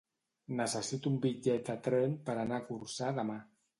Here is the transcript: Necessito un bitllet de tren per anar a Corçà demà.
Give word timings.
Necessito 0.59 1.11
un 1.11 1.19
bitllet 1.25 1.69
de 1.69 1.75
tren 1.89 2.17
per 2.31 2.37
anar 2.45 2.59
a 2.61 2.67
Corçà 2.71 3.13
demà. 3.21 3.37